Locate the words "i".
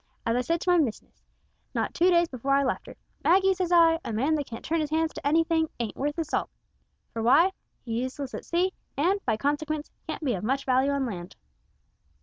0.35-0.41, 2.55-2.63, 3.71-3.99